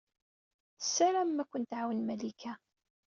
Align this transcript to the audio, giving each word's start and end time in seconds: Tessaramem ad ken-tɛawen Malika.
Tessaramem 0.79 1.39
ad 1.43 1.47
ken-tɛawen 1.51 1.99
Malika. 2.07 2.53